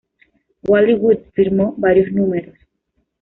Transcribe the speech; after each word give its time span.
Wally 0.63 0.95
Wood 0.95 1.19
firmo 1.35 1.75
varios 1.77 2.11
números. 2.11 2.57